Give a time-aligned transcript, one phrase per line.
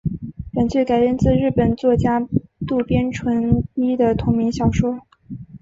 [0.51, 2.21] 本剧改编自日本作家
[2.65, 4.99] 渡边淳一的同名小说。